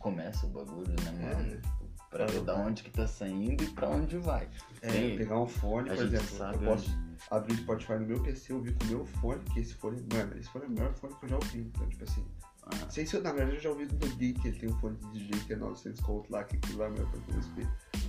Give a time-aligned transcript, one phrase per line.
[0.00, 1.60] começa o bagulho, né, É, mano?
[1.60, 4.48] Tipo, pra ver da onde que tá saindo e pra onde vai.
[4.82, 6.90] É, Tem- pegar um fone, a por exemplo, sabe eu posso
[7.30, 10.36] abrir o Spotify no meu PC, ouvir com o meu fone, que esse fone, mano,
[10.36, 11.58] esse fone é o melhor fone que eu já ouvi.
[11.60, 12.26] Então, tipo assim,
[12.62, 14.96] Ah, sem se eu, na verdade, eu já ouvi do Geek, ele tem um fone
[15.12, 17.30] de DJ que é 900 conto lá, que aquilo lá é o melhor fone que
[17.32, 17.66] eu USB.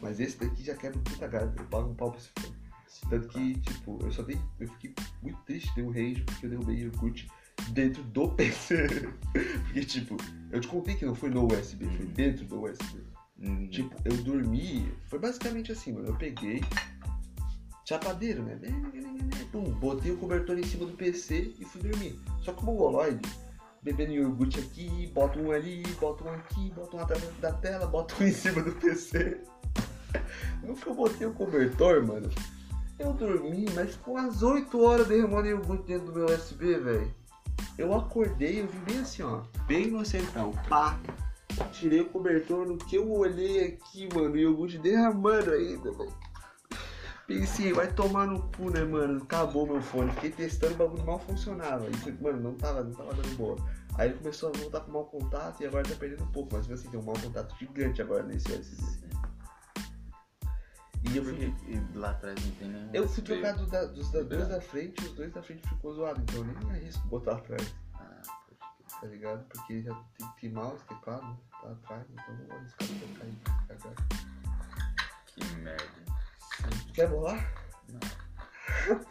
[0.00, 2.54] Mas esse daqui já quebra puta galho, eu pago um pau pra esse fone.
[2.86, 4.38] sim, Tanto que, tipo, eu só dei.
[4.60, 7.28] Eu fiquei muito triste, dei um rage, porque eu derrubei o Orkut
[7.70, 9.08] dentro do PC.
[9.64, 10.16] porque, tipo,
[10.50, 13.00] eu te contei que não foi no USB, foi dentro do USB.
[13.38, 14.92] Hum, Tipo, eu dormi.
[15.08, 16.08] Foi basicamente assim, mano.
[16.08, 16.62] Eu peguei.
[17.84, 18.58] Chapadeiro, né?
[19.50, 22.18] Pum, botei o cobertor em cima do PC e fui dormir.
[22.40, 23.28] Só que o mongoloide,
[23.82, 28.14] bebendo iogurte aqui, bota um ali, bota um aqui, bota um atrás da tela, bota
[28.22, 29.40] um em cima do PC.
[30.62, 32.30] No que eu botei o cobertor, mano,
[32.98, 37.14] eu dormi, mas com as 8 horas derramando iogurte dentro do meu USB, velho.
[37.78, 40.98] Eu acordei, eu vi bem assim, ó, bem no central, pá.
[41.72, 46.12] Tirei o cobertor, no que eu olhei aqui, mano, o iogurte derramando ainda, velho.
[47.26, 49.22] Pensei, vai tomar no cu, né, mano?
[49.22, 50.10] Acabou meu fone.
[50.12, 51.88] Fiquei testando, o bagulho mal funcionava.
[51.88, 53.56] E, foi- mano, não tava, não tava dando boa.
[53.96, 56.50] Aí ele começou a voltar com mau contato e agora tá perdendo um pouco.
[56.52, 58.76] Mas assim, tem um mau contato gigante agora nesse USB.
[61.10, 62.90] E eu fui, e lá atrás não tem nenhum.
[62.92, 65.68] eu fui trocar do da- dos da- dois da frente e os dois da frente
[65.68, 66.20] ficou zoado.
[66.22, 68.22] Então eu nem arrisco botar atrás, Ah,
[69.00, 69.44] tá ligado?
[69.48, 72.06] Porque já tem, tem mouse, teclado, tá atrás.
[72.12, 73.38] Então não vou arriscar pra cair.
[73.68, 73.94] cagar.
[75.26, 75.84] que merda.
[76.94, 77.52] Quer bolar?
[77.88, 78.00] Não.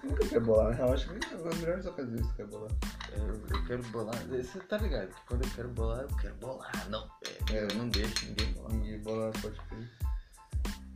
[0.03, 0.81] Nunca quer bolar, né?
[0.81, 2.71] Eu acho que nem nas melhores ocasiões tu quer bolar.
[3.11, 4.15] Eu, eu quero bolar.
[4.27, 5.09] Você tá ligado?
[5.09, 6.89] Que quando eu quero bolar, eu quero bolar.
[6.89, 7.09] Não,
[7.49, 7.63] é, É.
[7.65, 8.71] eu não deixo ninguém bolar.
[8.71, 9.89] Ninguém bolar pode crer.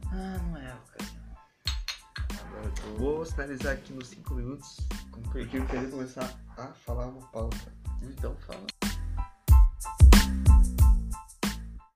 [0.07, 0.54] Ah, não
[2.97, 4.77] Vou sinalizar aqui nos 5 minutos,
[5.31, 7.84] porque eu queria começar a falar uma pauta.